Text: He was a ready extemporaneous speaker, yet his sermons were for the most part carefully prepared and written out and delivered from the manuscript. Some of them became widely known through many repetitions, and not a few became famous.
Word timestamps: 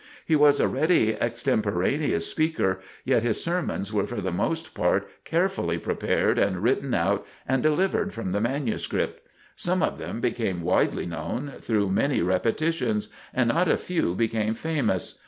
He 0.25 0.35
was 0.35 0.59
a 0.59 0.67
ready 0.67 1.13
extemporaneous 1.13 2.25
speaker, 2.25 2.79
yet 3.05 3.21
his 3.21 3.43
sermons 3.43 3.93
were 3.93 4.07
for 4.07 4.19
the 4.19 4.31
most 4.31 4.73
part 4.73 5.07
carefully 5.25 5.77
prepared 5.77 6.39
and 6.39 6.63
written 6.63 6.95
out 6.95 7.23
and 7.47 7.61
delivered 7.61 8.11
from 8.11 8.31
the 8.31 8.41
manuscript. 8.41 9.21
Some 9.55 9.83
of 9.83 9.99
them 9.99 10.19
became 10.19 10.63
widely 10.63 11.05
known 11.05 11.53
through 11.59 11.91
many 11.91 12.19
repetitions, 12.23 13.09
and 13.31 13.49
not 13.49 13.67
a 13.67 13.77
few 13.77 14.15
became 14.15 14.55
famous. 14.55 15.19